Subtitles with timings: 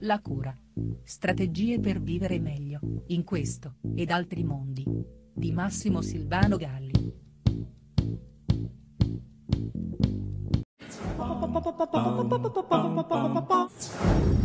[0.00, 0.56] La cura.
[1.02, 4.84] Strategie per vivere meglio, in questo, ed altri mondi.
[5.32, 7.26] Di Massimo Silvano Galli.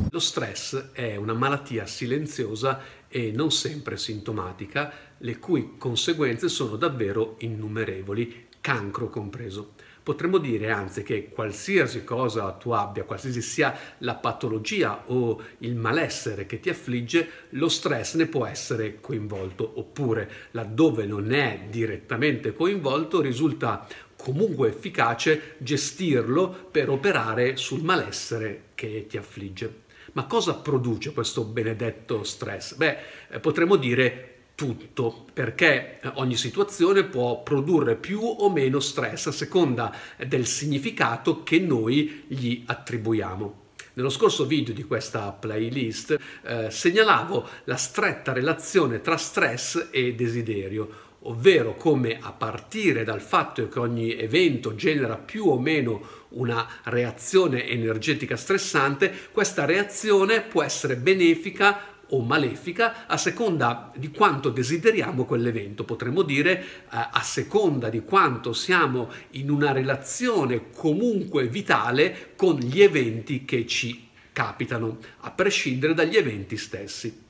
[0.09, 7.35] Lo stress è una malattia silenziosa e non sempre sintomatica, le cui conseguenze sono davvero
[7.39, 9.73] innumerevoli, cancro compreso.
[10.01, 16.45] Potremmo dire anzi che qualsiasi cosa tu abbia, qualsiasi sia la patologia o il malessere
[16.45, 23.19] che ti affligge, lo stress ne può essere coinvolto, oppure laddove non è direttamente coinvolto
[23.19, 29.81] risulta comunque efficace gestirlo per operare sul malessere che ti affligge.
[30.13, 32.75] Ma cosa produce questo benedetto stress?
[32.75, 32.97] Beh,
[33.29, 34.32] eh, potremmo dire
[34.63, 39.93] tutto, perché eh, ogni situazione può produrre più o meno stress a seconda
[40.25, 43.61] del significato che noi gli attribuiamo.
[43.95, 51.01] Nello scorso video di questa playlist eh, segnalavo la stretta relazione tra stress e desiderio,
[51.23, 57.67] ovvero come a partire dal fatto che ogni evento genera più o meno una reazione
[57.67, 65.83] energetica stressante, questa reazione può essere benefica o malefica a seconda di quanto desideriamo quell'evento.
[65.83, 72.81] Potremmo dire eh, a seconda di quanto siamo in una relazione comunque vitale con gli
[72.81, 77.21] eventi che ci capitano, a prescindere dagli eventi stessi.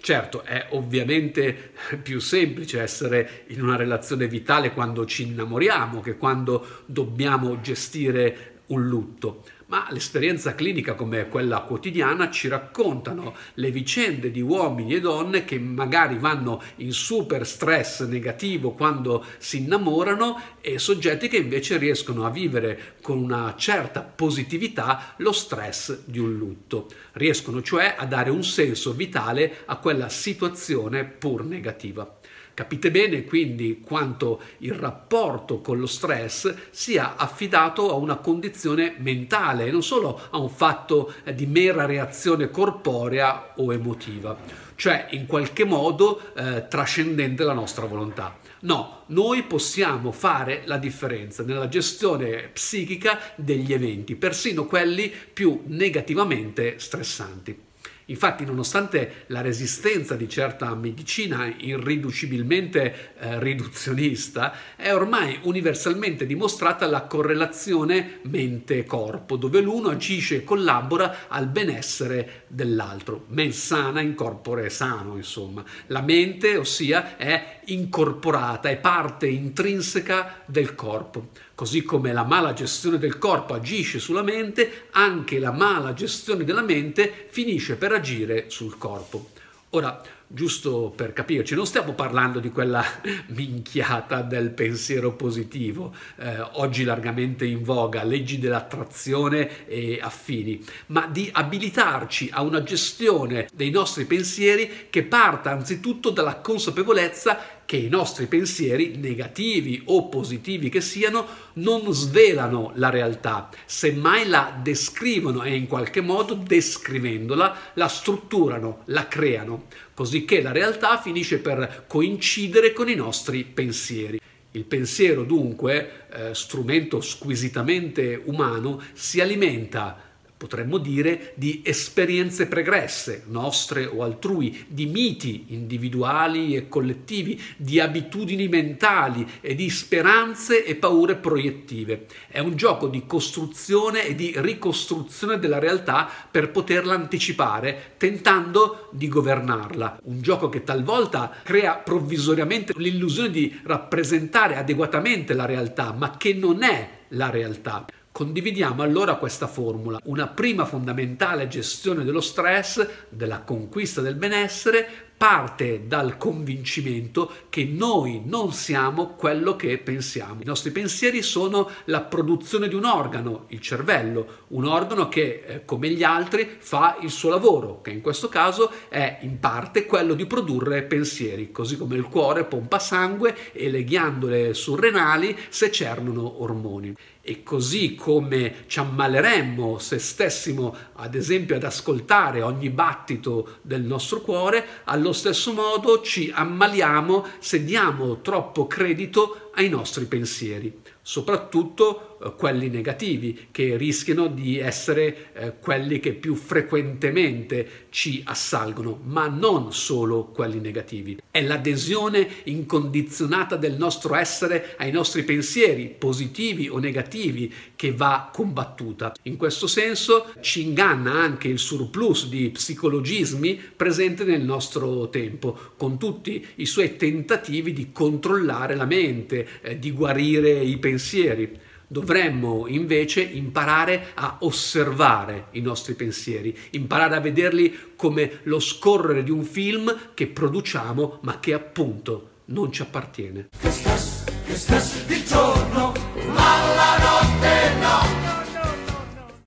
[0.00, 1.72] Certo, è ovviamente
[2.02, 8.86] più semplice essere in una relazione vitale quando ci innamoriamo che quando dobbiamo gestire un
[8.86, 15.44] lutto ma l'esperienza clinica come quella quotidiana ci raccontano le vicende di uomini e donne
[15.44, 22.24] che magari vanno in super stress negativo quando si innamorano e soggetti che invece riescono
[22.24, 26.88] a vivere con una certa positività lo stress di un lutto.
[27.12, 32.17] Riescono cioè a dare un senso vitale a quella situazione pur negativa.
[32.58, 39.70] Capite bene quindi quanto il rapporto con lo stress sia affidato a una condizione mentale,
[39.70, 44.36] non solo a un fatto di mera reazione corporea o emotiva,
[44.74, 48.36] cioè in qualche modo eh, trascendente la nostra volontà.
[48.62, 56.80] No, noi possiamo fare la differenza nella gestione psichica degli eventi, persino quelli più negativamente
[56.80, 57.66] stressanti.
[58.10, 67.02] Infatti, nonostante la resistenza di certa medicina irriducibilmente eh, riduzionista, è ormai universalmente dimostrata la
[67.02, 73.26] correlazione mente-corpo, dove l'uno agisce e collabora al benessere dell'altro.
[73.28, 75.62] Mens sana in corpore sano, insomma.
[75.88, 81.28] La mente, ossia, è incorporata, è parte intrinseca del corpo.
[81.54, 86.62] Così come la mala gestione del corpo agisce sulla mente, anche la mala gestione della
[86.62, 89.30] mente finisce per agire sul corpo.
[89.70, 92.82] Ora, giusto per capirci, non stiamo parlando di quella
[93.28, 101.28] minchiata del pensiero positivo, eh, oggi largamente in voga, leggi dell'attrazione e affini, ma di
[101.32, 108.24] abilitarci a una gestione dei nostri pensieri che parta anzitutto dalla consapevolezza che i nostri
[108.24, 115.66] pensieri, negativi o positivi che siano, non svelano la realtà, semmai la descrivono e in
[115.66, 122.88] qualche modo descrivendola la strutturano, la creano, così che la realtà finisce per coincidere con
[122.88, 124.18] i nostri pensieri.
[124.52, 130.07] Il pensiero dunque, eh, strumento squisitamente umano, si alimenta
[130.38, 138.46] potremmo dire, di esperienze pregresse, nostre o altrui, di miti individuali e collettivi, di abitudini
[138.48, 142.06] mentali e di speranze e paure proiettive.
[142.28, 149.08] È un gioco di costruzione e di ricostruzione della realtà per poterla anticipare, tentando di
[149.08, 149.98] governarla.
[150.04, 156.62] Un gioco che talvolta crea provvisoriamente l'illusione di rappresentare adeguatamente la realtà, ma che non
[156.62, 157.86] è la realtà.
[158.18, 165.82] Condividiamo allora questa formula, una prima fondamentale gestione dello stress, della conquista del benessere, parte
[165.88, 170.40] dal convincimento che noi non siamo quello che pensiamo.
[170.40, 175.64] I nostri pensieri sono la produzione di un organo, il cervello, un organo che eh,
[175.64, 180.14] come gli altri fa il suo lavoro, che in questo caso è in parte quello
[180.14, 186.94] di produrre pensieri, così come il cuore pompa sangue e le ghiandole surrenali secernono ormoni.
[187.20, 194.22] E così come ci ammaleremmo se stessimo ad esempio ad ascoltare ogni battito del nostro
[194.22, 194.64] cuore,
[195.08, 200.72] allo stesso modo ci ammaliamo se diamo troppo credito ai nostri pensieri,
[201.02, 209.00] soprattutto eh, quelli negativi, che rischiano di essere eh, quelli che più frequentemente ci assalgono,
[209.04, 211.18] ma non solo quelli negativi.
[211.28, 219.12] È l'adesione incondizionata del nostro essere ai nostri pensieri, positivi o negativi, che va combattuta.
[219.22, 225.98] In questo senso ci inganna anche il surplus di psicologismi presente nel nostro tempo, con
[225.98, 231.58] tutti i suoi tentativi di controllare la mente, eh, di guarire i pensieri.
[231.86, 239.30] Dovremmo invece imparare a osservare i nostri pensieri, imparare a vederli come lo scorrere di
[239.30, 243.48] un film che produciamo ma che appunto non ci appartiene.
[243.58, 245.92] Che stas, che giorno,